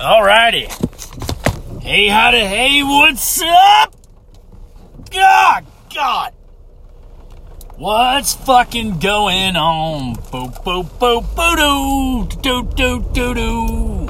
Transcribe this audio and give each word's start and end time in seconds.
Alrighty. 0.00 0.66
Hey, 1.80 2.08
howdy, 2.08 2.40
hey, 2.40 2.82
what's 2.82 3.40
up? 3.42 3.94
God, 5.12 5.64
God. 5.94 6.32
What's 7.76 8.34
fucking 8.34 8.98
going 8.98 9.54
on? 9.54 10.14
Boo, 10.32 10.48
boo, 10.64 10.82
boo, 10.82 11.20
boo, 11.20 11.56
doo, 11.56 12.26
doo, 12.42 12.62
doo, 12.74 13.00
doo, 13.12 13.34
doo. 13.34 14.06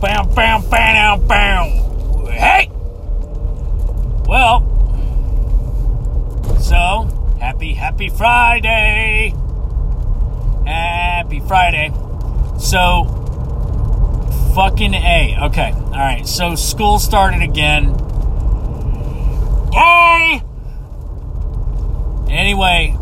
Bow, 0.00 0.24
bow, 0.24 0.60
bow, 0.68 1.16
bow. 1.18 2.26
Hey! 2.32 2.68
Well, 4.26 4.64
so, 6.60 7.36
happy, 7.38 7.74
happy 7.74 8.08
Friday. 8.08 9.34
Happy 10.66 11.38
Friday. 11.46 11.92
So, 12.58 13.17
fucking 14.58 14.92
A. 14.92 15.36
Okay, 15.42 15.72
alright, 15.72 16.26
so 16.26 16.56
school 16.56 16.98
started 16.98 17.42
again. 17.42 17.96
Yay! 19.72 20.42
Anyway, 22.28 22.98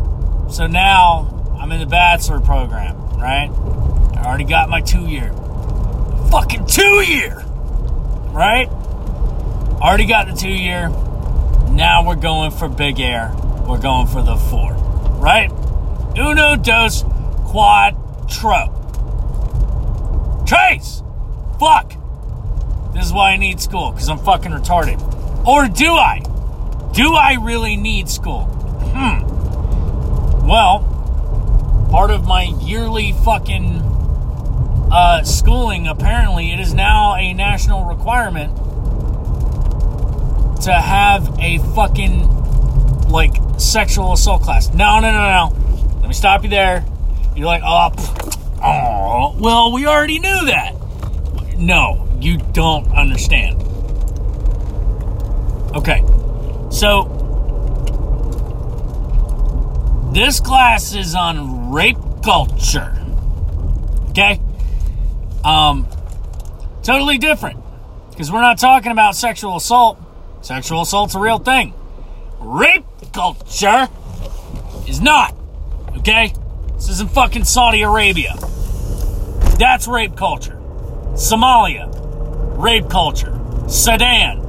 so 0.51 0.67
now 0.67 1.57
I'm 1.59 1.71
in 1.71 1.79
the 1.79 1.87
bachelor 1.87 2.41
program, 2.41 2.95
right? 3.17 3.49
I 3.49 4.23
already 4.23 4.43
got 4.43 4.69
my 4.69 4.81
two 4.81 5.07
year. 5.07 5.33
Fucking 6.29 6.67
two 6.67 7.01
year! 7.01 7.43
Right? 8.29 8.69
Already 9.81 10.05
got 10.05 10.27
the 10.27 10.33
two 10.33 10.51
year. 10.51 10.89
Now 11.71 12.05
we're 12.05 12.17
going 12.17 12.51
for 12.51 12.69
big 12.69 12.99
air. 12.99 13.33
We're 13.67 13.81
going 13.81 14.05
for 14.05 14.21
the 14.21 14.35
four. 14.35 14.73
Right? 15.19 15.49
Uno, 16.15 16.55
dos, 16.55 17.03
quattro. 17.47 18.75
Trace! 20.45 21.01
Fuck! 21.59 21.93
This 22.93 23.05
is 23.05 23.13
why 23.13 23.31
I 23.31 23.37
need 23.37 23.59
school, 23.59 23.91
because 23.91 24.09
I'm 24.09 24.19
fucking 24.19 24.51
retarded. 24.51 24.99
Or 25.45 25.67
do 25.67 25.93
I? 25.93 26.21
Do 26.93 27.13
I 27.13 27.37
really 27.41 27.75
need 27.75 28.09
school? 28.09 28.45
Hmm. 28.95 30.47
Well, 30.47 31.87
part 31.91 32.11
of 32.11 32.25
my 32.25 32.43
yearly 32.61 33.13
fucking 33.23 33.81
uh, 34.91 35.23
schooling, 35.23 35.87
apparently, 35.87 36.51
it 36.51 36.59
is 36.59 36.73
now 36.73 37.15
a 37.15 37.33
national 37.33 37.85
requirement 37.85 38.55
to 40.63 40.73
have 40.73 41.37
a 41.39 41.59
fucking, 41.75 42.27
like, 43.09 43.35
sexual 43.57 44.13
assault 44.13 44.41
class. 44.41 44.73
No, 44.73 44.99
no, 44.99 45.11
no, 45.11 45.51
no. 45.51 45.99
Let 45.99 46.07
me 46.07 46.13
stop 46.13 46.43
you 46.43 46.49
there. 46.49 46.85
You're 47.35 47.45
like, 47.45 47.61
oh, 47.63 47.91
oh, 48.63 49.35
well, 49.39 49.71
we 49.71 49.85
already 49.85 50.19
knew 50.19 50.45
that. 50.47 50.76
No, 51.57 52.07
you 52.19 52.37
don't 52.37 52.87
understand. 52.95 53.61
Okay, 55.75 56.03
so 56.71 57.13
this 60.13 60.39
class 60.39 60.95
is 60.95 61.13
on 61.15 61.71
rape 61.71 61.97
culture. 62.23 62.97
Okay? 64.09 64.39
Um, 65.43 65.87
totally 66.83 67.17
different. 67.17 67.59
Because 68.09 68.31
we're 68.31 68.41
not 68.41 68.57
talking 68.57 68.91
about 68.91 69.15
sexual 69.15 69.57
assault. 69.57 69.99
Sexual 70.41 70.81
assault's 70.81 71.13
a 71.13 71.19
real 71.19 71.37
thing. 71.37 71.73
Rape 72.39 72.85
culture 73.13 73.87
is 74.87 75.01
not. 75.01 75.35
Okay? 75.97 76.33
This 76.75 76.89
isn't 76.89 77.11
fucking 77.11 77.43
Saudi 77.43 77.81
Arabia. 77.81 78.35
That's 79.59 79.87
rape 79.87 80.15
culture. 80.15 80.56
Somalia, 81.17 81.89
rape 82.61 82.87
culture. 82.89 83.35
Sudan, 83.67 84.39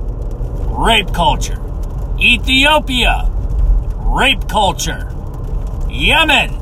rape 0.79 1.15
culture. 1.15 1.59
Ethiopia, 2.21 3.31
rape 3.97 4.47
culture. 4.49 5.11
Yemen, 5.89 6.55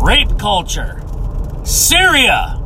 rape 0.00 0.38
culture. 0.38 1.02
Syria, 1.64 2.62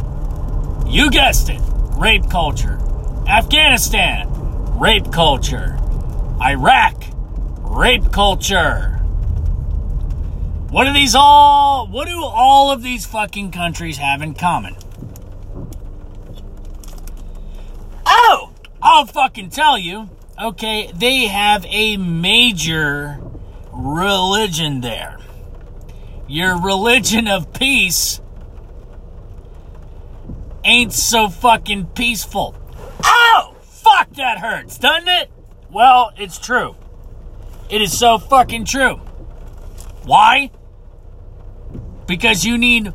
you 0.86 1.10
guessed 1.10 1.48
it, 1.48 1.62
rape 1.96 2.28
culture. 2.28 2.78
Afghanistan, 3.26 4.28
rape 4.78 5.10
culture. 5.10 5.78
Iraq, 6.42 7.04
rape 7.62 8.12
culture. 8.12 8.96
What 10.68 10.84
do 10.84 10.92
these 10.92 11.14
all, 11.14 11.86
what 11.86 12.06
do 12.06 12.22
all 12.22 12.70
of 12.70 12.82
these 12.82 13.06
fucking 13.06 13.50
countries 13.50 13.96
have 13.96 14.20
in 14.20 14.34
common? 14.34 14.76
Oh, 18.10 18.50
I'll 18.90 19.04
fucking 19.04 19.50
tell 19.50 19.76
you. 19.76 20.08
Okay, 20.42 20.90
they 20.94 21.26
have 21.26 21.66
a 21.68 21.98
major 21.98 23.20
religion 23.70 24.80
there. 24.80 25.18
Your 26.26 26.58
religion 26.58 27.28
of 27.28 27.52
peace 27.52 28.22
ain't 30.64 30.94
so 30.94 31.28
fucking 31.28 31.88
peaceful. 31.88 32.54
Oh, 33.04 33.54
fuck, 33.60 34.08
that 34.14 34.38
hurts, 34.38 34.78
doesn't 34.78 35.08
it? 35.08 35.30
Well, 35.70 36.12
it's 36.16 36.38
true. 36.38 36.74
It 37.68 37.82
is 37.82 37.96
so 37.96 38.16
fucking 38.16 38.64
true. 38.64 38.94
Why? 40.06 40.50
Because 42.06 42.42
you 42.42 42.56
need 42.56 42.94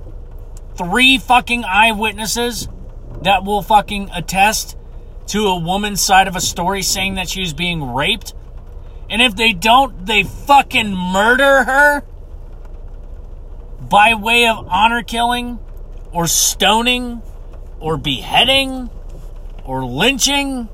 three 0.75 1.20
fucking 1.20 1.64
eyewitnesses 1.66 2.68
that 3.22 3.44
will 3.44 3.62
fucking 3.62 4.10
attest 4.12 4.75
to 5.28 5.48
a 5.48 5.58
woman's 5.58 6.02
side 6.02 6.28
of 6.28 6.36
a 6.36 6.42
story 6.42 6.82
saying 6.82 7.16
that 7.16 7.30
she 7.30 7.42
was 7.42 7.54
being 7.54 7.94
raped. 7.94 8.34
And 9.10 9.22
if 9.22 9.36
they 9.36 9.54
don't, 9.54 10.06
they 10.06 10.24
fucking 10.24 10.96
murder 10.96 11.64
her 11.64 12.04
by 13.90 14.16
way 14.16 14.48
of 14.48 14.68
honor 14.70 15.04
killing 15.04 15.60
or 16.12 16.28
stoning 16.28 17.22
or 17.80 17.98
beheading 17.98 18.90
or 19.66 19.86
lynching. 19.86 20.70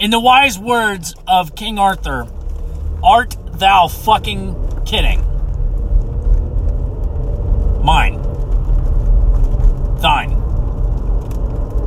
In 0.00 0.10
the 0.10 0.20
wise 0.20 0.58
words 0.58 1.14
of 1.26 1.54
King 1.56 1.78
Arthur, 1.78 2.28
art 3.02 3.36
thou 3.52 3.88
fucking 3.88 4.84
kidding? 4.84 5.24
Mine. 7.82 8.27
Thine. 10.00 10.32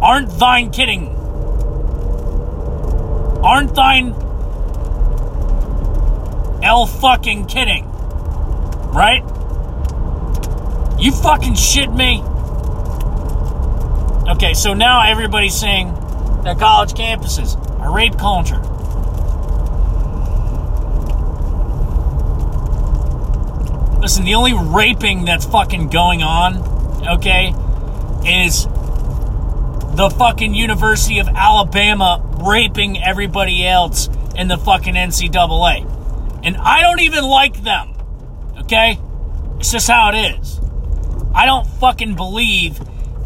Aren't 0.02 0.30
thine 0.32 0.72
kidding? 0.72 1.08
Aren't 3.44 3.76
thine 3.76 4.14
L 6.64 6.86
fucking 6.86 7.46
kidding? 7.48 7.86
Right? 8.92 9.24
You 11.00 11.12
fucking 11.12 11.56
shit 11.56 11.92
me? 11.92 12.22
Okay, 14.30 14.54
so 14.54 14.74
now 14.74 15.02
everybody's 15.10 15.56
saying 15.56 15.94
that 16.44 16.60
college 16.60 16.94
campuses 16.94 17.58
are 17.80 17.94
rape 17.94 18.18
culture. 18.18 18.62
Listen, 24.00 24.26
the 24.26 24.36
only 24.36 24.54
raping 24.54 25.26
that's 25.26 25.46
fucking 25.46 25.90
going 25.90 26.24
on, 26.24 26.58
okay, 27.08 27.54
is 28.26 28.66
the 29.96 30.10
fucking 30.18 30.54
University 30.54 31.20
of 31.20 31.28
Alabama 31.28 32.24
raping 32.42 33.02
everybody 33.02 33.68
else 33.68 34.10
in 34.36 34.48
the 34.48 34.58
fucking 34.58 34.96
NCAA. 34.96 35.86
And 36.44 36.58
I 36.58 36.82
don't 36.82 37.02
even 37.02 37.24
like 37.24 37.62
them, 37.64 37.94
okay? 38.62 39.00
It's 39.60 39.72
just 39.72 39.88
how 39.88 40.12
it 40.14 40.40
is. 40.40 40.60
I 41.36 41.46
don't 41.46 41.68
fucking 41.68 42.16
believe 42.16 42.80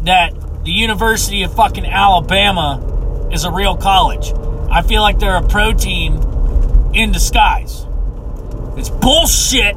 that 0.04 0.64
the 0.64 0.72
University 0.72 1.42
of 1.44 1.54
fucking 1.54 1.86
Alabama 1.86 3.28
is 3.32 3.44
a 3.44 3.50
real 3.50 3.76
college. 3.76 4.32
I 4.70 4.82
feel 4.82 5.02
like 5.02 5.18
they're 5.18 5.36
a 5.36 5.46
pro 5.46 5.72
team 5.72 6.14
in 6.92 7.12
disguise. 7.12 7.86
It's 8.76 8.90
bullshit 8.90 9.76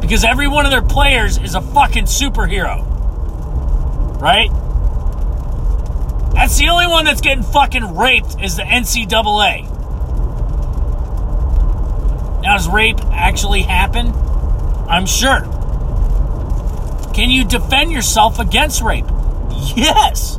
because 0.00 0.24
every 0.24 0.48
one 0.48 0.64
of 0.64 0.70
their 0.70 0.82
players 0.82 1.38
is 1.38 1.54
a 1.54 1.60
fucking 1.60 2.04
superhero. 2.04 2.91
Right? 4.22 4.50
That's 6.32 6.56
the 6.56 6.68
only 6.68 6.86
one 6.86 7.04
that's 7.04 7.20
getting 7.20 7.42
fucking 7.42 7.96
raped 7.96 8.40
is 8.40 8.56
the 8.56 8.62
NCAA. 8.62 9.64
Now, 12.40 12.56
does 12.56 12.68
rape 12.68 13.00
actually 13.10 13.62
happen? 13.62 14.12
I'm 14.88 15.06
sure. 15.06 15.40
Can 17.12 17.30
you 17.30 17.44
defend 17.44 17.90
yourself 17.90 18.38
against 18.38 18.80
rape? 18.80 19.06
Yes. 19.74 20.38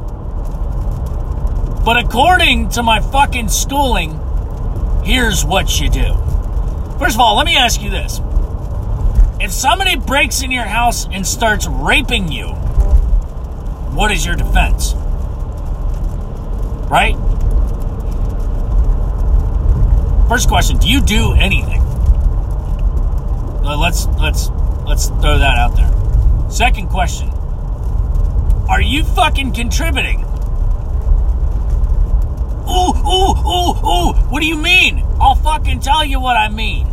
But 1.83 1.97
according 1.97 2.69
to 2.69 2.83
my 2.83 3.01
fucking 3.01 3.49
schooling, 3.49 4.17
here's 5.03 5.43
what 5.43 5.81
you 5.81 5.89
do. 5.89 6.13
First 6.99 7.15
of 7.15 7.19
all, 7.19 7.35
let 7.35 7.45
me 7.45 7.57
ask 7.57 7.81
you 7.81 7.89
this. 7.89 8.21
If 9.41 9.51
somebody 9.51 9.97
breaks 9.97 10.41
in 10.41 10.51
your 10.51 10.63
house 10.63 11.05
and 11.11 11.27
starts 11.27 11.67
raping 11.67 12.31
you, 12.31 12.55
what 13.95 14.11
is 14.11 14.25
your 14.25 14.35
defense? 14.35 14.93
Right? 16.89 17.15
First 20.27 20.47
question, 20.47 20.77
do 20.77 20.89
you 20.89 21.01
do 21.01 21.33
anything? 21.33 21.81
Let's 23.63 24.07
let's 24.19 24.49
let's 24.85 25.07
throw 25.07 25.37
that 25.37 25.57
out 25.57 25.75
there. 25.75 26.51
Second 26.51 26.89
question, 26.89 27.29
are 28.69 28.81
you 28.81 29.03
fucking 29.03 29.53
contributing? 29.53 30.21
Ooh, 32.69 32.93
ooh, 32.95 33.35
ooh, 33.45 33.73
ooh. 33.85 34.13
What 34.29 34.41
do 34.41 34.47
you 34.47 34.57
mean? 34.57 35.03
I'll 35.19 35.35
fucking 35.35 35.81
tell 35.81 36.03
you 36.03 36.19
what 36.19 36.35
I 36.35 36.49
mean. 36.49 36.92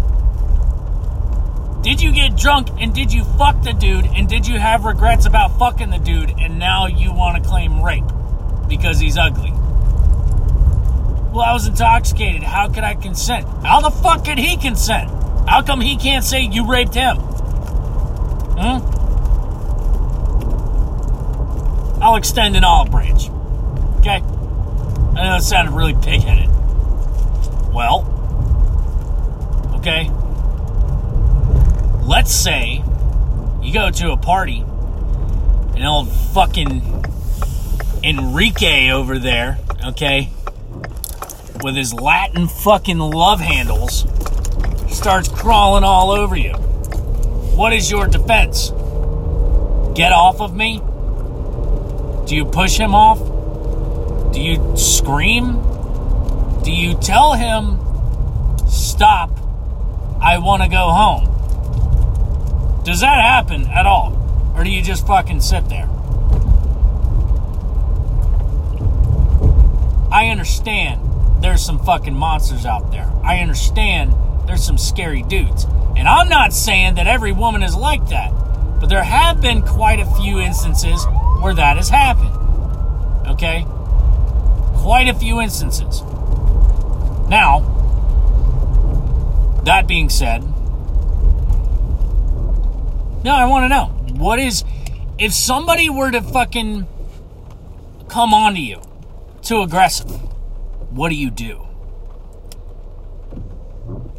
Did 1.82 2.02
you 2.02 2.12
get 2.12 2.36
drunk 2.36 2.68
and 2.78 2.94
did 2.94 3.10
you 3.10 3.24
fuck 3.24 3.62
the 3.62 3.72
dude 3.72 4.04
and 4.04 4.28
did 4.28 4.46
you 4.46 4.58
have 4.58 4.84
regrets 4.84 5.24
about 5.24 5.58
fucking 5.58 5.88
the 5.88 5.98
dude 5.98 6.30
and 6.38 6.58
now 6.58 6.86
you 6.86 7.10
want 7.10 7.42
to 7.42 7.48
claim 7.48 7.82
rape 7.82 8.04
because 8.68 9.00
he's 9.00 9.16
ugly? 9.16 9.50
Well, 11.32 11.40
I 11.40 11.52
was 11.54 11.66
intoxicated. 11.66 12.42
How 12.42 12.68
could 12.68 12.84
I 12.84 12.94
consent? 12.94 13.46
How 13.64 13.80
the 13.80 13.90
fuck 13.90 14.26
could 14.26 14.36
he 14.36 14.58
consent? 14.58 15.10
How 15.48 15.62
come 15.62 15.80
he 15.80 15.96
can't 15.96 16.24
say 16.24 16.42
you 16.42 16.66
raped 16.66 16.94
him? 16.94 17.16
Hmm? 18.58 18.98
I'll 22.02 22.16
extend 22.16 22.56
an 22.56 22.64
olive 22.64 22.90
branch. 22.90 23.30
Okay? 24.00 24.20
I 25.16 25.24
know 25.24 25.36
it 25.36 25.42
sounded 25.42 25.72
really 25.72 25.94
pig 25.94 26.22
headed. 26.22 26.50
Well, 27.72 28.04
okay. 29.76 30.10
Let's 32.10 32.34
say 32.34 32.82
you 33.62 33.72
go 33.72 33.88
to 33.88 34.10
a 34.10 34.16
party 34.16 34.64
and 35.76 35.86
old 35.86 36.10
fucking 36.10 37.04
Enrique 38.02 38.90
over 38.90 39.20
there, 39.20 39.58
okay, 39.84 40.28
with 41.62 41.76
his 41.76 41.94
Latin 41.94 42.48
fucking 42.48 42.98
love 42.98 43.38
handles 43.38 44.06
starts 44.92 45.28
crawling 45.28 45.84
all 45.84 46.10
over 46.10 46.34
you. 46.34 46.54
What 47.54 47.72
is 47.72 47.88
your 47.92 48.08
defense? 48.08 48.70
Get 49.94 50.10
off 50.10 50.40
of 50.40 50.52
me? 50.52 50.78
Do 52.26 52.34
you 52.34 52.44
push 52.44 52.76
him 52.76 52.92
off? 52.92 53.20
Do 54.32 54.40
you 54.40 54.76
scream? 54.76 55.62
Do 56.64 56.72
you 56.72 56.98
tell 56.98 57.34
him, 57.34 57.78
stop, 58.68 59.30
I 60.20 60.38
want 60.38 60.64
to 60.64 60.68
go 60.68 60.90
home? 60.90 61.29
Does 62.84 63.00
that 63.00 63.20
happen 63.20 63.66
at 63.66 63.86
all? 63.86 64.16
Or 64.56 64.64
do 64.64 64.70
you 64.70 64.82
just 64.82 65.06
fucking 65.06 65.40
sit 65.40 65.68
there? 65.68 65.88
I 70.12 70.28
understand 70.28 71.00
there's 71.42 71.64
some 71.64 71.78
fucking 71.78 72.14
monsters 72.14 72.66
out 72.66 72.90
there. 72.90 73.10
I 73.22 73.38
understand 73.38 74.14
there's 74.46 74.64
some 74.64 74.78
scary 74.78 75.22
dudes. 75.22 75.64
And 75.96 76.08
I'm 76.08 76.28
not 76.28 76.52
saying 76.52 76.94
that 76.94 77.06
every 77.06 77.32
woman 77.32 77.62
is 77.62 77.76
like 77.76 78.08
that, 78.08 78.30
but 78.80 78.88
there 78.88 79.04
have 79.04 79.40
been 79.40 79.62
quite 79.62 80.00
a 80.00 80.06
few 80.16 80.40
instances 80.40 81.06
where 81.40 81.54
that 81.54 81.76
has 81.76 81.88
happened. 81.88 82.34
Okay? 83.28 83.64
Quite 84.78 85.08
a 85.08 85.14
few 85.14 85.40
instances. 85.40 86.02
Now, 87.28 87.60
that 89.64 89.86
being 89.86 90.08
said, 90.08 90.42
now 93.24 93.36
I 93.36 93.46
want 93.46 93.64
to 93.64 93.68
know 93.68 93.86
what 94.18 94.38
is 94.38 94.64
if 95.18 95.32
somebody 95.32 95.90
were 95.90 96.10
to 96.10 96.22
fucking 96.22 96.86
come 98.08 98.34
on 98.34 98.54
to 98.54 98.60
you 98.60 98.80
too 99.42 99.62
aggressive, 99.62 100.10
what 100.90 101.08
do 101.10 101.14
you 101.14 101.30
do? 101.30 101.66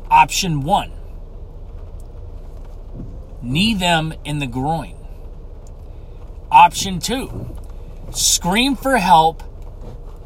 Option 0.09 0.61
one 0.61 0.91
knee 3.41 3.73
them 3.73 4.13
in 4.23 4.39
the 4.39 4.47
groin. 4.47 4.95
Option 6.51 6.99
two 6.99 7.55
scream 8.11 8.75
for 8.75 8.97
help 8.97 9.43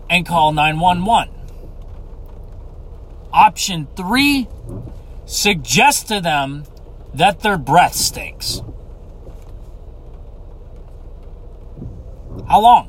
and 0.09 0.25
call 0.25 0.51
911. 0.51 1.33
Option 3.31 3.87
three 3.95 4.47
suggest 5.25 6.07
to 6.07 6.19
them 6.19 6.63
that 7.15 7.39
their 7.39 7.57
breath 7.57 7.95
stinks. 7.95 8.61
How 12.47 12.59
long? 12.59 12.87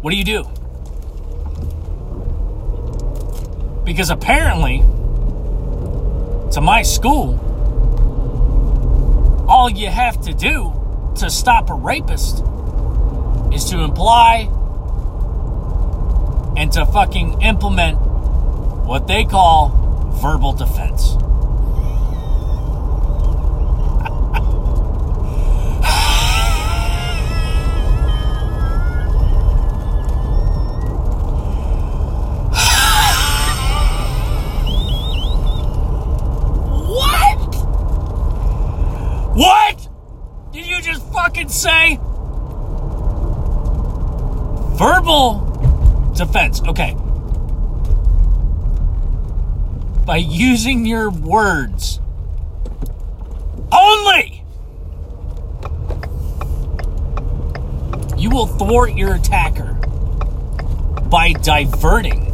What 0.00 0.10
do 0.10 0.16
you 0.16 0.24
do? 0.24 0.42
Because 3.84 4.10
apparently, 4.10 4.78
to 6.52 6.60
my 6.60 6.82
school, 6.82 7.38
all 9.48 9.70
you 9.70 9.88
have 9.88 10.20
to 10.22 10.34
do 10.34 10.72
to 11.16 11.30
stop 11.30 11.70
a 11.70 11.74
rapist 11.74 12.42
is 13.52 13.64
to 13.66 13.80
imply 13.80 14.48
and 16.56 16.72
to 16.72 16.84
fucking 16.86 17.42
implement 17.42 17.96
what 18.86 19.06
they 19.06 19.24
call 19.24 19.68
verbal 20.20 20.52
defense. 20.52 21.16
What? 39.34 39.88
Did 40.52 40.64
you 40.64 40.80
just 40.80 41.04
fucking 41.12 41.48
say? 41.48 41.98
Verbal 44.76 46.12
defense. 46.14 46.62
Okay. 46.62 46.94
By 50.14 50.18
using 50.18 50.86
your 50.86 51.10
words 51.10 51.98
only, 53.72 54.44
you 58.16 58.30
will 58.30 58.46
thwart 58.46 58.94
your 58.94 59.16
attacker 59.16 59.72
by 61.10 61.32
diverting 61.32 62.26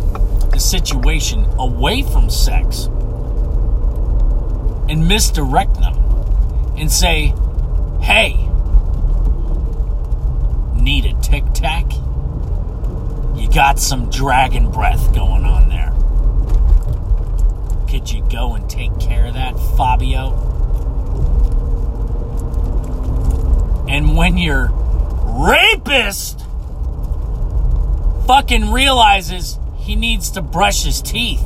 the 0.51 0.59
situation 0.61 1.47
away 1.59 2.03
from 2.03 2.29
sex 2.29 2.85
and 4.91 5.09
misdirect 5.09 5.81
them 5.81 5.97
and 6.77 6.93
say, 6.93 7.33
hey, 8.03 8.35
need 10.79 11.07
a 11.07 11.19
tic 11.23 11.45
tac? 11.55 11.91
You 13.37 13.49
got 13.51 13.79
some 13.79 14.11
dragon 14.11 14.71
breath 14.71 15.15
going 15.15 15.47
on 15.47 15.71
there. 15.71 15.90
Could 17.91 18.09
you 18.09 18.25
go 18.31 18.55
and 18.55 18.71
take 18.71 18.97
care 19.01 19.27
of 19.27 19.35
that, 19.35 19.59
Fabio? 19.77 20.31
And 23.89 24.17
when 24.17 24.39
your 24.39 24.71
rapist 25.25 26.45
fucking 28.29 28.71
realizes 28.71 29.59
he 29.77 29.97
needs 29.97 30.31
to 30.31 30.41
brush 30.41 30.85
his 30.85 31.03
teeth 31.03 31.43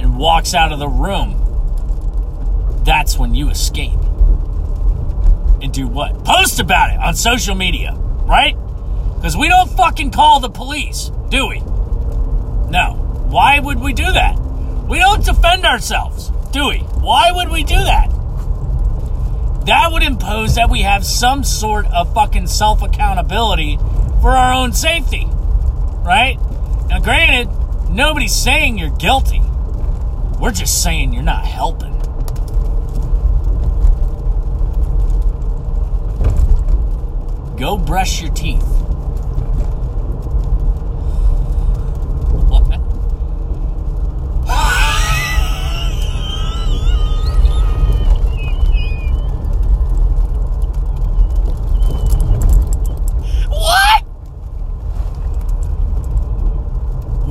and 0.00 0.18
walks 0.18 0.52
out 0.52 0.72
of 0.72 0.80
the 0.80 0.88
room, 0.88 1.40
that's 2.84 3.16
when 3.16 3.36
you 3.36 3.50
escape 3.50 4.00
and 5.62 5.72
do 5.72 5.86
what? 5.86 6.24
Post 6.24 6.58
about 6.58 6.90
it 6.90 6.98
on 6.98 7.14
social 7.14 7.54
media, 7.54 7.92
right? 8.24 8.56
Because 9.14 9.36
we 9.36 9.48
don't 9.48 9.70
fucking 9.70 10.10
call 10.10 10.40
the 10.40 10.50
police, 10.50 11.12
do 11.28 11.46
we? 11.46 11.60
No. 12.68 13.00
Why 13.30 13.60
would 13.60 13.80
we 13.80 13.92
do 13.92 14.12
that? 14.12 14.43
We 14.86 14.98
don't 14.98 15.24
defend 15.24 15.64
ourselves, 15.64 16.30
do 16.52 16.68
we? 16.68 16.78
Why 16.78 17.32
would 17.32 17.50
we 17.50 17.64
do 17.64 17.76
that? 17.76 18.10
That 19.66 19.88
would 19.92 20.02
impose 20.02 20.56
that 20.56 20.68
we 20.70 20.82
have 20.82 21.06
some 21.06 21.42
sort 21.42 21.86
of 21.86 22.12
fucking 22.12 22.48
self 22.48 22.82
accountability 22.82 23.78
for 24.20 24.32
our 24.32 24.52
own 24.52 24.74
safety, 24.74 25.26
right? 26.04 26.36
Now, 26.88 27.00
granted, 27.00 27.48
nobody's 27.88 28.34
saying 28.34 28.76
you're 28.76 28.90
guilty. 28.90 29.40
We're 30.38 30.50
just 30.50 30.82
saying 30.82 31.14
you're 31.14 31.22
not 31.22 31.46
helping. 31.46 31.94
Go 37.56 37.78
brush 37.78 38.20
your 38.20 38.32
teeth. 38.32 38.83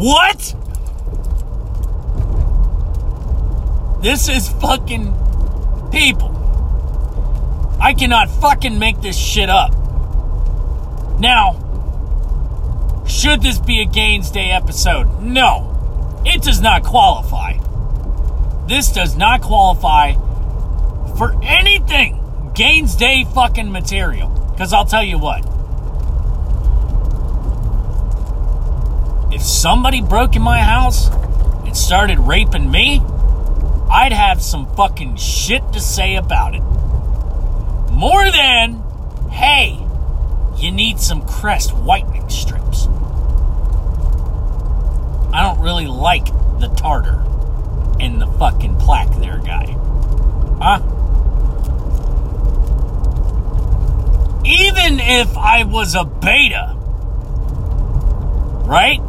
What? 0.05 0.53
This 4.03 4.27
is 4.27 4.49
fucking 4.49 5.13
people. 5.93 6.29
I 7.79 7.93
cannot 7.97 8.29
fucking 8.29 8.77
make 8.77 8.99
this 8.99 9.17
shit 9.17 9.49
up. 9.49 9.71
Now, 11.21 11.55
should 13.07 13.41
this 13.41 13.59
be 13.59 13.79
a 13.79 13.85
Gaines 13.85 14.29
Day 14.29 14.51
episode? 14.51 15.21
No. 15.21 16.21
It 16.25 16.41
does 16.41 16.59
not 16.59 16.83
qualify. 16.83 17.53
This 18.67 18.91
does 18.91 19.15
not 19.15 19.41
qualify 19.41 20.15
for 21.15 21.33
anything 21.41 22.19
Gaines 22.55 22.97
Day 22.97 23.23
fucking 23.33 23.71
material. 23.71 24.27
Because 24.51 24.73
I'll 24.73 24.83
tell 24.83 25.01
you 25.01 25.17
what. 25.17 25.52
If 29.33 29.41
somebody 29.41 29.99
broke 29.99 30.35
in 30.35 30.43
my 30.43 30.59
house 30.59 31.09
and 31.65 31.75
started 31.75 32.19
raping 32.19 32.69
me, 32.69 33.01
I'd 33.89 34.13
have 34.13 34.43
some 34.43 34.67
fucking 34.75 35.15
shit 35.15 35.73
to 35.73 35.79
say 35.79 36.17
about 36.17 36.53
it. 36.53 36.61
More 37.91 38.29
than, 38.29 38.83
hey, 39.31 39.79
you 40.57 40.71
need 40.71 40.99
some 40.99 41.25
crest 41.25 41.75
whitening 41.75 42.29
strips. 42.29 42.85
I 45.33 45.41
don't 45.41 45.59
really 45.61 45.87
like 45.87 46.27
the 46.59 46.71
tartar 46.77 47.19
and 47.99 48.21
the 48.21 48.27
fucking 48.37 48.77
plaque 48.77 49.15
there, 49.19 49.39
guy. 49.39 49.65
Huh? 50.61 50.79
Even 54.45 54.99
if 54.99 55.35
I 55.35 55.63
was 55.63 55.95
a 55.95 56.03
beta, 56.03 56.75
right? 58.67 59.01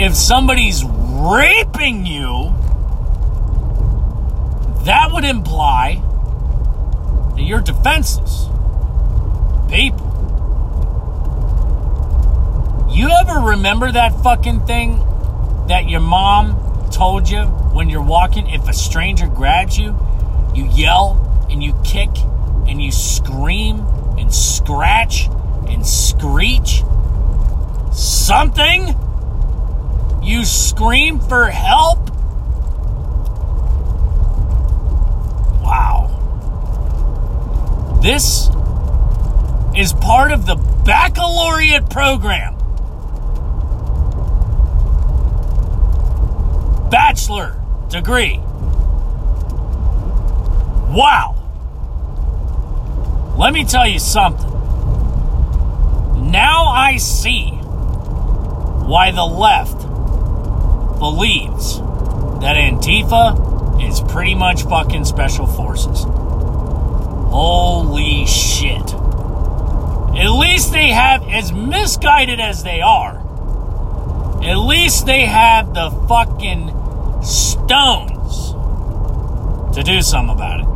If 0.00 0.14
somebody's 0.14 0.84
raping 0.84 2.06
you, 2.06 2.54
that 4.84 5.08
would 5.12 5.24
imply 5.24 6.00
that 7.34 7.42
you're 7.42 7.60
defenseless. 7.60 8.46
People. 9.68 10.06
You 12.88 13.10
ever 13.10 13.40
remember 13.40 13.90
that 13.90 14.12
fucking 14.22 14.66
thing 14.66 14.98
that 15.66 15.88
your 15.88 15.98
mom 15.98 16.90
told 16.92 17.28
you 17.28 17.46
when 17.46 17.90
you're 17.90 18.00
walking? 18.00 18.48
If 18.48 18.68
a 18.68 18.72
stranger 18.72 19.26
grabs 19.26 19.76
you, 19.76 19.98
you 20.54 20.68
yell 20.68 21.46
and 21.50 21.60
you 21.60 21.74
kick 21.82 22.10
and 22.68 22.80
you 22.80 22.92
scream 22.92 23.80
and 24.16 24.32
scratch 24.32 25.26
and 25.66 25.84
screech 25.84 26.84
something? 27.92 28.94
You 30.28 30.44
scream 30.44 31.20
for 31.20 31.46
help? 31.46 32.10
Wow. 35.62 36.10
This 38.02 38.50
is 39.74 39.94
part 39.94 40.32
of 40.32 40.44
the 40.44 40.56
baccalaureate 40.84 41.88
program. 41.88 42.58
Bachelor 46.90 47.58
degree. 47.88 48.36
Wow. 50.92 51.36
Let 53.38 53.54
me 53.54 53.64
tell 53.64 53.88
you 53.88 53.98
something. 53.98 54.50
Now 56.30 56.66
I 56.66 56.98
see 56.98 57.48
why 58.84 59.10
the 59.10 59.24
left 59.24 59.87
believes 60.98 61.78
that 62.40 62.56
Antifa 62.56 63.86
is 63.86 64.00
pretty 64.00 64.34
much 64.34 64.64
fucking 64.64 65.04
special 65.04 65.46
forces. 65.46 66.04
Holy 67.30 68.26
shit. 68.26 68.94
At 70.18 70.30
least 70.30 70.72
they 70.72 70.88
have, 70.88 71.26
as 71.28 71.52
misguided 71.52 72.40
as 72.40 72.62
they 72.64 72.80
are, 72.80 73.18
at 74.42 74.56
least 74.56 75.06
they 75.06 75.26
have 75.26 75.74
the 75.74 75.90
fucking 76.08 76.72
stones 77.22 78.52
to 79.76 79.82
do 79.84 80.02
something 80.02 80.34
about 80.34 80.60
it. 80.60 80.66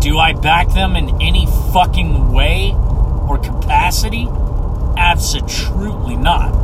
Do 0.00 0.18
I 0.18 0.32
back 0.32 0.68
them 0.72 0.96
in 0.96 1.20
any 1.22 1.46
fucking 1.72 2.32
way 2.32 2.72
or 3.28 3.38
capacity? 3.38 4.26
Absolutely 4.96 6.16
not. 6.16 6.61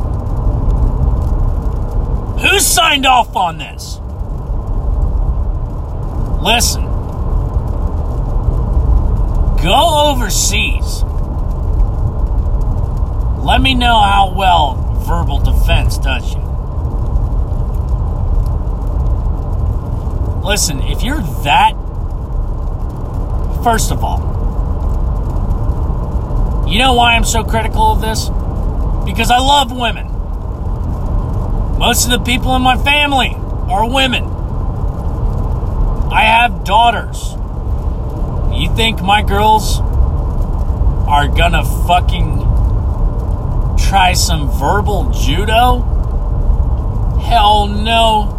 Who 2.41 2.61
signed 2.61 3.07
off 3.07 3.35
on 3.37 3.59
this? 3.59 3.99
Listen. 6.43 6.85
Go 9.63 10.11
overseas. 10.11 11.03
Let 13.45 13.61
me 13.61 13.75
know 13.75 14.01
how 14.01 14.35
well 14.37 14.75
verbal 15.07 15.39
defense 15.39 15.99
does 15.99 16.35
you. 16.35 16.41
Listen, 20.45 20.81
if 20.83 21.03
you're 21.03 21.21
that 21.45 21.75
First 23.63 23.91
of 23.91 24.05
all, 24.05 24.21
you 26.69 26.79
know 26.79 26.95
why 26.95 27.15
I'm 27.15 27.25
so 27.25 27.43
critical 27.43 27.91
of 27.91 28.01
this? 28.01 28.29
Because 29.05 29.33
I 29.33 29.39
love 29.39 29.73
women. 29.73 30.07
Most 31.79 32.05
of 32.05 32.11
the 32.11 32.19
people 32.19 32.55
in 32.57 32.63
my 32.63 32.77
family 32.77 33.35
are 33.71 33.89
women. 33.89 34.25
I 36.13 36.23
have 36.23 36.65
daughters. 36.65 37.35
You 38.53 38.75
think 38.75 39.01
my 39.01 39.23
girls 39.23 39.79
are 41.09 41.29
gonna 41.29 41.65
fucking 41.87 42.39
try 43.79 44.13
some 44.15 44.51
verbal 44.51 45.11
judo? 45.13 45.83
Hell 47.23 47.69
no. 47.69 48.39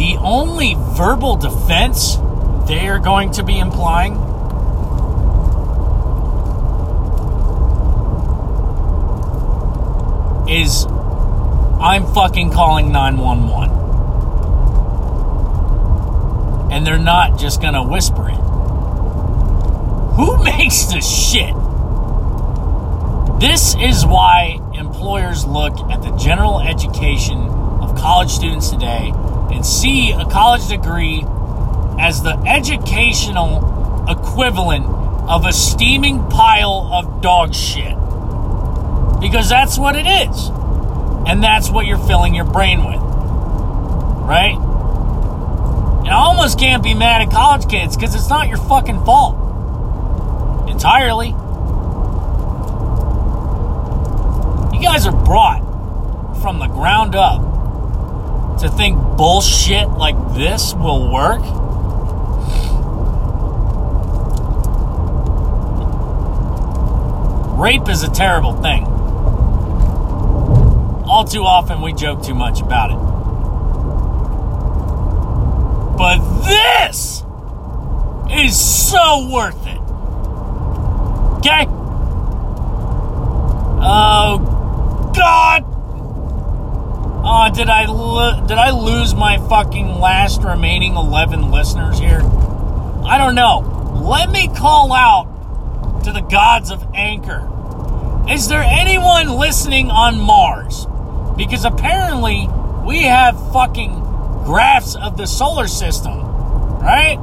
the 0.00 0.16
only 0.22 0.74
verbal 0.78 1.36
defense 1.36 2.16
they 2.66 2.88
are 2.88 2.98
going 2.98 3.30
to 3.30 3.42
be 3.42 3.58
implying 3.58 4.14
is 10.50 10.84
I'm 11.80 12.12
fucking 12.12 12.50
calling 12.50 12.92
911. 12.92 13.80
And 16.72 16.86
they're 16.86 16.98
not 16.98 17.38
just 17.38 17.60
to 17.74 17.82
whisper 17.82 18.28
it. 18.28 18.34
Who 20.16 20.42
makes 20.44 20.84
this 20.84 21.08
shit? 21.08 21.54
This 23.40 23.74
is 23.80 24.04
why 24.04 24.60
employers 24.74 25.46
look 25.46 25.78
at 25.90 26.02
the 26.02 26.10
general 26.16 26.60
education 26.60 27.38
of 27.38 27.96
college 27.96 28.30
students 28.30 28.68
today 28.68 29.12
and 29.50 29.64
see 29.64 30.12
a 30.12 30.26
college 30.26 30.68
degree 30.68 31.24
as 31.98 32.22
the 32.22 32.36
educational 32.46 34.06
equivalent 34.08 34.84
of 35.30 35.46
a 35.46 35.52
steaming 35.52 36.18
pile 36.28 36.90
of 36.92 37.22
dog 37.22 37.54
shit. 37.54 37.96
Because 39.20 39.48
that's 39.48 39.78
what 39.78 39.96
it 39.96 40.06
is. 40.06 40.50
And 41.26 41.42
that's 41.42 41.70
what 41.70 41.86
you're 41.86 41.98
filling 41.98 42.34
your 42.34 42.46
brain 42.46 42.84
with. 42.84 43.00
Right? 44.26 44.56
And 46.00 46.08
I 46.08 46.14
almost 46.14 46.58
can't 46.58 46.82
be 46.82 46.94
mad 46.94 47.22
at 47.22 47.30
college 47.30 47.68
kids 47.68 47.96
because 47.96 48.14
it's 48.14 48.28
not 48.28 48.48
your 48.48 48.56
fucking 48.56 49.04
fault. 49.04 49.36
Entirely. 50.68 51.28
You 54.74 54.82
guys 54.82 55.06
are 55.06 55.24
brought 55.24 55.60
from 56.40 56.58
the 56.58 56.66
ground 56.66 57.14
up 57.14 58.58
to 58.60 58.68
think 58.70 58.98
bullshit 59.16 59.88
like 59.90 60.16
this 60.34 60.74
will 60.74 61.12
work? 61.12 61.42
Rape 67.58 67.88
is 67.90 68.02
a 68.02 68.10
terrible 68.10 68.54
thing. 68.62 68.99
All 71.20 71.26
too 71.26 71.44
often 71.44 71.82
we 71.82 71.92
joke 71.92 72.22
too 72.22 72.32
much 72.32 72.62
about 72.62 72.90
it. 72.90 72.96
But 75.98 76.16
this 76.46 77.22
is 78.30 78.58
so 78.58 79.28
worth 79.30 79.66
it. 79.66 79.76
Okay? 81.40 81.66
Oh, 83.82 85.12
God 85.14 85.64
Oh, 87.22 87.50
did 87.54 87.68
I 87.68 87.84
lo- 87.84 88.40
did 88.46 88.56
I 88.56 88.70
lose 88.70 89.14
my 89.14 89.36
fucking 89.46 90.00
last 90.00 90.42
remaining 90.42 90.96
11 90.96 91.50
listeners 91.50 91.98
here? 91.98 92.22
I 93.04 93.18
don't 93.18 93.34
know. 93.34 93.58
let 94.02 94.30
me 94.30 94.48
call 94.48 94.94
out 94.94 96.00
to 96.04 96.12
the 96.12 96.22
gods 96.22 96.70
of 96.70 96.82
Anchor. 96.94 97.46
Is 98.30 98.48
there 98.48 98.62
anyone 98.62 99.28
listening 99.28 99.90
on 99.90 100.18
Mars? 100.18 100.86
Because 101.40 101.64
apparently 101.64 102.46
we 102.84 103.04
have 103.04 103.34
fucking 103.54 103.94
graphs 104.44 104.94
of 104.94 105.16
the 105.16 105.24
solar 105.24 105.68
system, 105.68 106.20
right? 106.82 107.16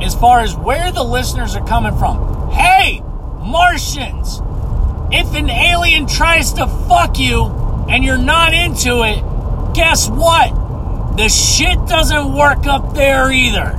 As 0.00 0.14
far 0.14 0.40
as 0.40 0.56
where 0.56 0.90
the 0.90 1.02
listeners 1.02 1.54
are 1.54 1.66
coming 1.66 1.94
from. 1.98 2.50
Hey, 2.50 3.02
Martians! 3.42 4.40
If 5.12 5.34
an 5.34 5.50
alien 5.50 6.06
tries 6.06 6.54
to 6.54 6.66
fuck 6.88 7.18
you 7.18 7.44
and 7.90 8.02
you're 8.02 8.16
not 8.16 8.54
into 8.54 9.02
it, 9.02 9.22
guess 9.74 10.08
what? 10.08 11.16
The 11.18 11.28
shit 11.28 11.76
doesn't 11.86 12.32
work 12.32 12.66
up 12.66 12.94
there 12.94 13.30
either. 13.30 13.72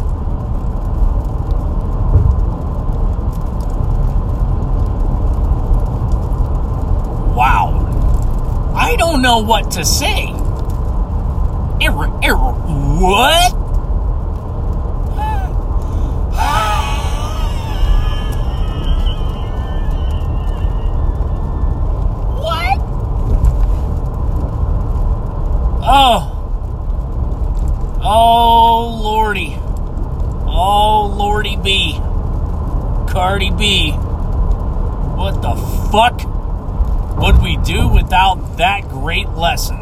Wow. 7.35 7.77
I 8.75 8.95
don't 9.17 9.23
know 9.23 9.39
what 9.39 9.71
to 9.71 9.83
say. 9.83 10.27
Error, 11.81 12.07
error, 12.21 12.53
what? 12.99 13.51
what? 22.43 22.77
Oh. 25.81 26.33
Oh, 28.03 29.01
Lordy. 29.03 29.57
Oh, 30.45 31.15
Lordy 31.17 31.55
B. 31.55 31.93
Cardi 33.11 33.49
B. 33.49 33.93
What 33.93 35.41
the 35.41 35.55
fuck 35.91 36.26
would 37.17 37.41
we 37.41 37.57
do 37.57 37.87
without 37.87 38.57
that 38.57 38.87
great 38.89 39.29
lesson? 39.29 39.77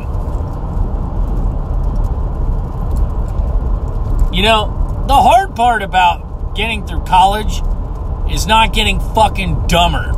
You 4.33 4.43
know, 4.43 5.03
the 5.07 5.15
hard 5.15 5.55
part 5.55 5.81
about 5.81 6.55
getting 6.55 6.85
through 6.85 7.03
college 7.03 7.61
is 8.31 8.47
not 8.47 8.73
getting 8.73 8.99
fucking 8.99 9.67
dumber 9.67 10.13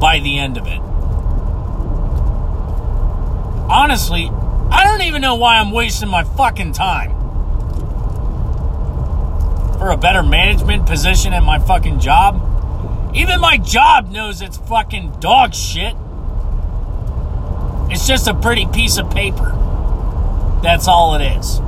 by 0.00 0.20
the 0.20 0.38
end 0.38 0.56
of 0.56 0.66
it. 0.66 0.80
Honestly, 3.70 4.30
I 4.70 4.84
don't 4.84 5.02
even 5.02 5.20
know 5.20 5.34
why 5.34 5.58
I'm 5.58 5.70
wasting 5.70 6.08
my 6.08 6.24
fucking 6.24 6.72
time. 6.72 7.10
For 9.78 9.90
a 9.90 9.96
better 9.96 10.22
management 10.22 10.86
position 10.86 11.32
at 11.32 11.42
my 11.42 11.58
fucking 11.58 12.00
job? 12.00 12.46
Even 13.14 13.40
my 13.40 13.56
job 13.56 14.10
knows 14.10 14.40
it's 14.40 14.56
fucking 14.56 15.20
dog 15.20 15.54
shit. 15.54 15.94
It's 17.90 18.06
just 18.06 18.28
a 18.28 18.34
pretty 18.34 18.66
piece 18.66 18.98
of 18.98 19.10
paper. 19.10 19.56
That's 20.62 20.86
all 20.88 21.14
it 21.14 21.22
is. 21.22 21.60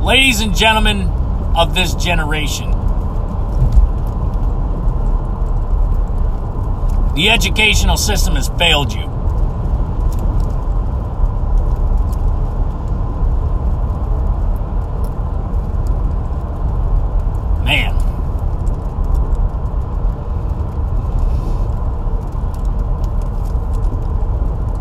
Ladies 0.00 0.40
and 0.40 0.54
gentlemen 0.56 1.08
of 1.56 1.74
this 1.74 1.94
generation, 1.94 2.70
the 7.14 7.30
educational 7.30 7.96
system 7.96 8.36
has 8.36 8.48
failed 8.60 8.92
you. 8.92 9.08
Man. 17.64 17.92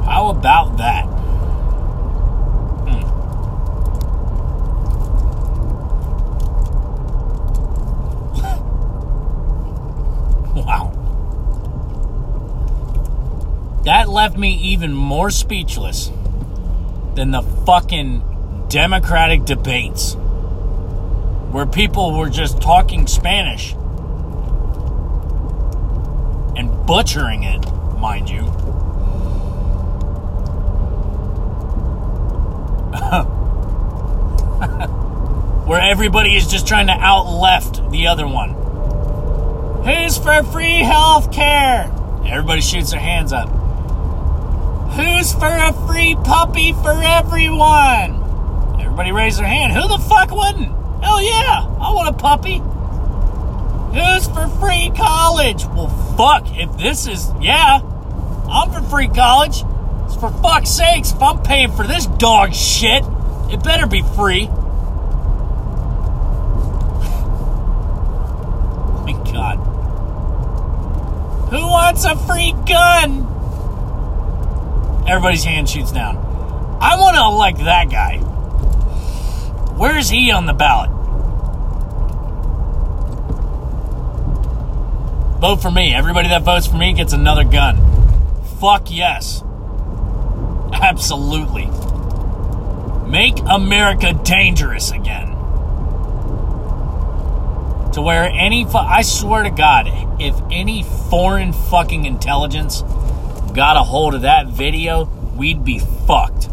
How 0.06 0.30
about 0.30 0.78
that? 0.78 1.06
Hmm. 2.88 3.04
wow. 10.56 10.93
That 13.88 14.10
left 14.10 14.38
me 14.38 14.54
even 14.56 14.93
more 14.93 15.32
speechless 15.32 16.12
than 17.15 17.32
the 17.32 17.41
fucking 17.41 18.65
Democratic 18.67 19.45
debates 19.45 20.15
where 21.54 21.65
people 21.65 22.17
were 22.17 22.30
just 22.30 22.62
talking 22.62 23.08
Spanish 23.08 23.71
and 26.58 26.86
butchering 26.86 27.43
it, 27.43 27.65
mind 27.97 28.30
you. 28.30 28.41
where 35.65 35.80
everybody 35.80 36.36
is 36.36 36.47
just 36.47 36.67
trying 36.67 36.88
to 36.88 36.93
out 36.93 37.32
left 37.32 37.89
the 37.91 38.08
other 38.08 38.28
one. 38.28 38.50
Who's 39.86 40.17
for 40.17 40.43
free 40.43 40.80
health 40.80 41.32
care? 41.32 41.89
Everybody 42.26 42.60
shoots 42.60 42.91
their 42.91 43.00
hands 43.00 43.32
up. 43.32 43.57
Who's 44.98 45.32
for 45.32 45.46
a 45.46 45.74
free 45.86 46.16
puppy 46.24 46.74
for 46.74 47.04
everyone? 47.04 48.24
Everybody 48.82 49.12
raise 49.12 49.38
their 49.38 49.46
hand. 49.46 49.72
Who 49.74 49.88
the 49.88 50.00
fuck 50.00 50.32
wouldn't? 50.32 50.72
Hell 51.04 51.22
yeah, 51.22 51.68
I 51.80 51.94
want 51.94 52.10
a 52.10 52.14
puppy. 52.14 52.58
Who's 53.94 54.26
for 54.26 54.48
free 54.60 54.92
college? 54.98 55.68
Well, 55.68 55.90
fuck, 56.18 56.48
if 56.58 56.76
this 56.80 57.06
is, 57.06 57.30
yeah, 57.40 57.80
I'm 58.50 58.72
for 58.72 58.82
free 58.90 59.08
college. 59.08 59.62
It's 60.06 60.16
for 60.16 60.32
fuck's 60.42 60.72
sakes, 60.72 61.12
if 61.12 61.22
I'm 61.22 61.44
paying 61.44 61.72
for 61.72 61.86
this 61.86 62.08
dog 62.08 62.56
shit, 62.56 63.04
it 63.52 63.64
better 63.64 63.86
be 63.86 64.02
free. 64.02 64.48
My 69.06 69.14
God. 69.32 69.58
Who 71.52 71.62
wants 71.68 72.04
a 72.04 72.16
free 72.16 72.54
gun? 72.66 73.37
Everybody's 75.08 75.43
hand 75.43 75.70
shoots 75.70 75.91
down. 75.91 76.17
I 76.82 76.98
want 76.98 77.15
to 77.15 77.24
elect 77.24 77.60
that 77.60 77.89
guy. 77.89 78.17
Where 79.78 79.98
is 79.98 80.10
he 80.10 80.32
on 80.32 80.46
the 80.46 80.54
ballot? 80.54 80.89
Vote 85.39 85.62
for 85.62 85.72
me. 85.72 85.93
Everybody 85.93 86.30
that 86.30 86.43
votes 86.43 86.67
for 86.67 86.78
me 86.78 86.93
gets 86.93 87.13
another 87.13 87.43
gun. 87.43 87.78
Fuck 88.60 88.91
yes. 88.91 89.43
Absolutely. 90.74 91.67
Make 93.08 93.38
America 93.48 94.13
dangerous 94.13 94.91
again. 94.91 95.30
To 97.93 98.02
where 98.02 98.26
any, 98.26 98.65
I 98.65 99.04
swear 99.04 99.43
to 99.43 99.50
God, 99.52 99.88
if 100.20 100.36
any 100.52 100.84
foreign 101.10 101.54
fucking 101.54 102.06
intelligence 102.06 102.84
got 103.58 103.76
a 103.76 103.82
hold 103.82 104.13
of 104.13 104.22
that 104.22 104.46
video, 104.46 105.06
we'd 105.36 105.65
be 105.65 105.80
fucked. 105.80 106.48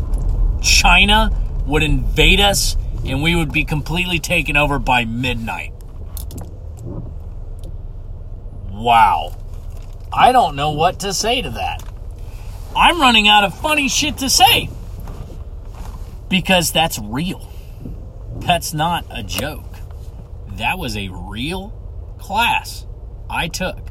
China 0.62 1.30
would 1.66 1.82
invade 1.82 2.40
us 2.40 2.78
and 3.04 3.22
we 3.22 3.36
would 3.36 3.52
be 3.52 3.62
completely 3.62 4.18
taken 4.18 4.56
over 4.56 4.78
by 4.78 5.04
midnight. 5.04 5.74
Wow. 8.70 9.36
I 10.10 10.32
don't 10.32 10.56
know 10.56 10.70
what 10.70 11.00
to 11.00 11.12
say 11.12 11.42
to 11.42 11.50
that. 11.50 11.82
I'm 12.74 12.98
running 12.98 13.28
out 13.28 13.44
of 13.44 13.54
funny 13.54 13.88
shit 13.88 14.16
to 14.18 14.30
say. 14.30 14.70
Because 16.30 16.72
that's 16.72 16.98
real. 16.98 17.52
That's 18.36 18.72
not 18.72 19.04
a 19.10 19.22
joke. 19.22 19.76
That 20.52 20.78
was 20.78 20.96
a 20.96 21.10
real 21.10 21.68
class 22.18 22.86
I 23.28 23.48
took 23.48 23.90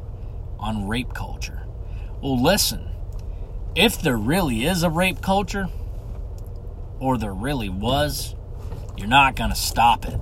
on 0.58 0.88
rape 0.88 1.14
culture. 1.14 1.68
Well, 2.20 2.42
listen, 2.42 2.90
if 3.76 4.02
there 4.02 4.18
really 4.18 4.66
is 4.66 4.84
a 4.84 4.90
rape 4.90 5.22
culture, 5.22 5.68
or 7.00 7.18
there 7.18 7.34
really 7.34 7.70
was, 7.70 8.36
you're 8.98 9.08
not 9.08 9.36
going 9.36 9.50
to 9.50 9.56
stop 9.56 10.06
it 10.06 10.20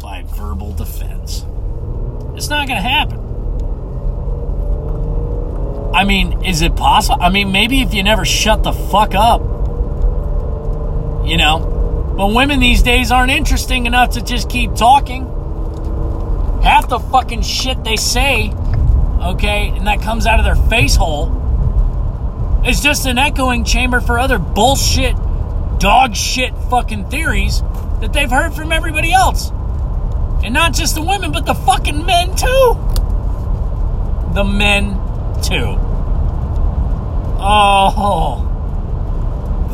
by 0.00 0.24
verbal 0.26 0.72
defense. 0.72 1.44
It's 2.36 2.48
not 2.48 2.66
going 2.66 2.82
to 2.82 2.88
happen. 2.88 3.18
I 5.94 6.04
mean, 6.04 6.44
is 6.44 6.62
it 6.62 6.76
possible? 6.76 7.22
I 7.22 7.28
mean, 7.28 7.52
maybe 7.52 7.82
if 7.82 7.92
you 7.92 8.02
never 8.02 8.24
shut 8.24 8.62
the 8.62 8.72
fuck 8.72 9.14
up, 9.14 9.40
you 11.26 11.36
know. 11.36 12.14
But 12.16 12.28
women 12.28 12.60
these 12.60 12.82
days 12.82 13.10
aren't 13.10 13.30
interesting 13.30 13.86
enough 13.86 14.10
to 14.10 14.22
just 14.22 14.48
keep 14.48 14.74
talking. 14.74 15.24
Half 16.62 16.88
the 16.88 16.98
fucking 16.98 17.42
shit 17.42 17.84
they 17.84 17.96
say, 17.96 18.52
okay, 19.20 19.68
and 19.68 19.86
that 19.86 20.00
comes 20.00 20.26
out 20.26 20.38
of 20.38 20.44
their 20.44 20.56
face 20.68 20.96
hole, 20.96 21.26
is 22.66 22.80
just 22.80 23.06
an 23.06 23.18
echoing 23.18 23.64
chamber 23.64 24.00
for 24.00 24.18
other 24.18 24.38
bullshit, 24.38 25.16
dog 25.78 26.14
shit 26.14 26.54
fucking 26.70 27.08
theories 27.08 27.62
that 28.00 28.12
they've 28.12 28.30
heard 28.30 28.52
from 28.54 28.72
everybody 28.72 29.12
else. 29.12 29.50
And 30.44 30.54
not 30.54 30.72
just 30.72 30.94
the 30.94 31.02
women, 31.02 31.32
but 31.32 31.46
the 31.46 31.54
fucking 31.54 32.04
men 32.04 32.34
too. 32.36 32.76
The 34.34 34.44
men 34.44 34.94
too. 35.42 35.76
Oh, 37.40 38.44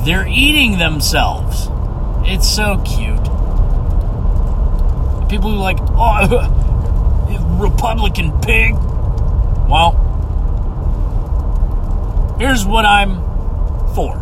they're 0.05 0.27
eating 0.29 0.79
themselves. 0.79 1.69
It's 2.27 2.49
so 2.49 2.83
cute. 2.85 3.23
People 5.29 5.51
who 5.51 5.57
like, 5.57 5.79
oh, 5.81 6.61
Republican 7.59 8.39
pig. 8.41 8.75
Well, 9.69 10.04
here's 12.39 12.65
what 12.67 12.85
I'm 12.85 13.17
for. 13.95 14.21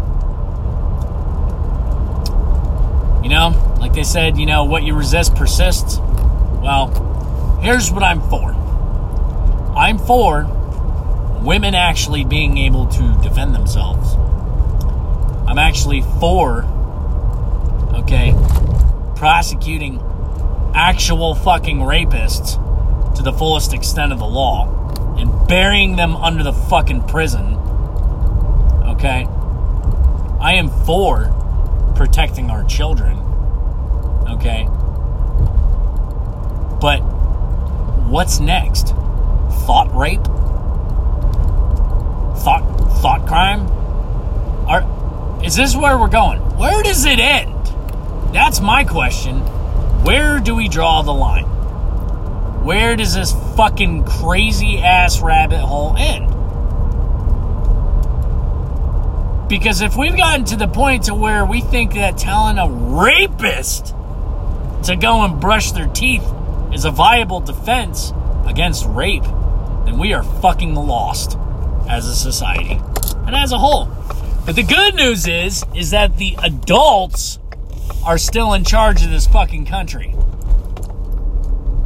You 3.22 3.28
know, 3.28 3.76
like 3.80 3.92
they 3.94 4.02
said, 4.02 4.36
you 4.36 4.46
know, 4.46 4.64
what 4.64 4.82
you 4.82 4.94
resist 4.94 5.34
persists. 5.34 5.98
Well, 5.98 7.58
here's 7.62 7.90
what 7.90 8.02
I'm 8.02 8.20
for. 8.28 8.52
I'm 9.76 9.98
for 9.98 10.44
women 11.42 11.74
actually 11.74 12.24
being 12.24 12.58
able 12.58 12.86
to 12.86 13.18
defend 13.22 13.54
themselves. 13.54 14.14
I'm 15.48 15.58
actually 15.58 16.02
for, 16.20 16.64
okay, 17.94 18.32
prosecuting 19.16 20.00
actual 20.74 21.34
fucking 21.34 21.78
rapists 21.78 22.58
to 23.16 23.22
the 23.22 23.32
fullest 23.32 23.72
extent 23.74 24.12
of 24.12 24.18
the 24.18 24.26
law 24.26 24.68
and 25.18 25.48
burying 25.48 25.96
them 25.96 26.16
under 26.16 26.42
the 26.42 26.52
fucking 26.52 27.02
prison. 27.02 27.58
Okay? 29.02 29.26
I 30.40 30.52
am 30.52 30.70
for 30.86 31.34
protecting 31.96 32.50
our 32.50 32.62
children. 32.62 33.18
Okay? 34.30 34.64
But 36.80 37.00
what's 38.08 38.38
next? 38.38 38.90
Thought 39.66 39.92
rape? 39.92 40.22
Thought 42.44 42.62
thought 43.02 43.26
crime? 43.26 43.66
Are 44.68 45.42
is 45.44 45.56
this 45.56 45.74
where 45.74 45.98
we're 45.98 46.06
going? 46.06 46.38
Where 46.56 46.84
does 46.84 47.04
it 47.04 47.18
end? 47.18 47.52
That's 48.32 48.60
my 48.60 48.84
question. 48.84 49.40
Where 50.04 50.38
do 50.38 50.54
we 50.54 50.68
draw 50.68 51.02
the 51.02 51.12
line? 51.12 51.46
Where 52.64 52.94
does 52.94 53.14
this 53.14 53.32
fucking 53.56 54.04
crazy 54.04 54.78
ass 54.78 55.20
rabbit 55.20 55.58
hole 55.58 55.96
end? 55.98 56.31
Because 59.52 59.82
if 59.82 59.98
we've 59.98 60.16
gotten 60.16 60.46
to 60.46 60.56
the 60.56 60.66
point 60.66 61.02
to 61.04 61.14
where 61.14 61.44
we 61.44 61.60
think 61.60 61.92
that 61.92 62.16
telling 62.16 62.56
a 62.56 62.70
rapist 62.70 63.88
to 64.84 64.96
go 64.98 65.24
and 65.24 65.38
brush 65.38 65.72
their 65.72 65.88
teeth 65.88 66.24
is 66.72 66.86
a 66.86 66.90
viable 66.90 67.40
defense 67.40 68.14
against 68.46 68.86
rape, 68.86 69.24
then 69.84 69.98
we 69.98 70.14
are 70.14 70.22
fucking 70.22 70.74
lost 70.74 71.36
as 71.86 72.06
a 72.06 72.16
society 72.16 72.80
and 73.26 73.36
as 73.36 73.52
a 73.52 73.58
whole. 73.58 73.90
But 74.46 74.56
the 74.56 74.62
good 74.62 74.94
news 74.94 75.28
is, 75.28 75.66
is 75.74 75.90
that 75.90 76.16
the 76.16 76.34
adults 76.42 77.38
are 78.06 78.16
still 78.16 78.54
in 78.54 78.64
charge 78.64 79.04
of 79.04 79.10
this 79.10 79.26
fucking 79.26 79.66
country. 79.66 80.14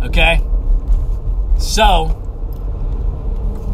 Okay? 0.03 0.41
So, 1.59 2.15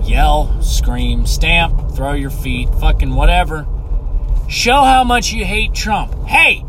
yell, 0.03 0.63
scream, 0.63 1.27
stamp, 1.27 1.91
throw 1.91 2.15
your 2.15 2.31
feet, 2.31 2.71
fucking 2.77 3.15
whatever. 3.15 3.67
Show 4.49 4.83
how 4.83 5.05
much 5.05 5.33
you 5.33 5.45
hate 5.45 5.75
Trump. 5.75 6.27
Hey, 6.27 6.65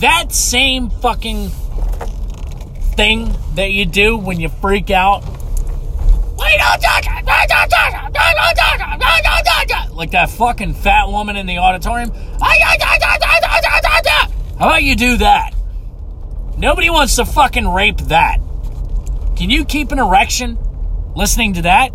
that 0.00 0.32
same 0.32 0.90
fucking 0.90 1.50
thing 2.94 3.34
that 3.54 3.70
you 3.72 3.86
do 3.86 4.16
when 4.16 4.40
you 4.40 4.48
freak 4.48 4.90
out. 4.90 5.24
Like 9.94 10.10
that 10.12 10.30
fucking 10.30 10.74
fat 10.74 11.08
woman 11.08 11.36
in 11.36 11.46
the 11.46 11.58
auditorium. 11.58 12.10
How 14.58 14.66
about 14.66 14.82
you 14.82 14.96
do 14.96 15.16
that? 15.18 15.54
Nobody 16.56 16.90
wants 16.90 17.16
to 17.16 17.24
fucking 17.24 17.68
rape 17.68 17.98
that. 18.08 18.40
Can 19.36 19.50
you 19.50 19.64
keep 19.64 19.92
an 19.92 20.00
erection 20.00 20.58
listening 21.14 21.54
to 21.54 21.62
that? 21.62 21.92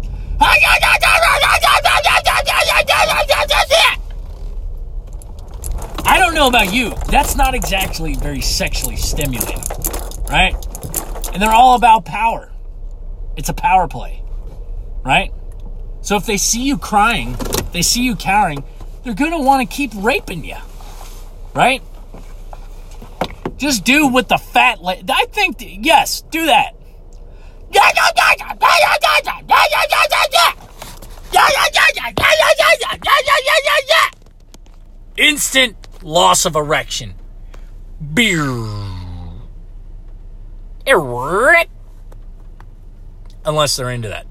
I 6.05 6.19
don't 6.34 6.52
know 6.52 6.60
about 6.60 6.74
you. 6.74 6.93
That's 7.10 7.36
not 7.36 7.54
exactly 7.54 8.15
very 8.15 8.41
sexually 8.41 8.96
stimulating, 8.96 9.62
right? 10.30 10.56
And 11.32 11.41
they're 11.41 11.52
all 11.52 11.76
about 11.76 12.06
power. 12.06 12.52
It's 13.38 13.50
a 13.50 13.54
power 13.54 13.88
play, 13.88 14.24
right? 15.06 15.32
So 16.02 16.15
if 16.15 16.26
they 16.26 16.38
see 16.38 16.63
you 16.63 16.78
crying, 16.78 17.36
they 17.72 17.84
see 17.84 18.04
you 18.04 18.15
cowering, 18.15 18.63
they're 19.04 19.13
going 19.13 19.32
to 19.32 19.39
want 19.39 19.69
to 19.69 19.76
keep 19.76 19.91
raping 19.96 20.43
you, 20.43 20.58
right? 21.54 21.82
Just 23.58 23.84
do 23.84 24.08
what 24.08 24.28
the 24.28 24.38
fat. 24.38 24.82
La- 24.82 24.96
I 25.10 25.26
think 25.32 25.58
yes, 25.60 26.22
do 26.32 26.48
that. 26.48 26.76
Instant 35.15 35.83
loss 36.04 36.46
of 36.46 36.56
erection. 36.56 37.16
Beer. 38.13 38.44
Erect. 40.86 41.70
Unless 43.46 43.76
they're 43.78 43.89
into 43.89 44.10
that. 44.10 44.26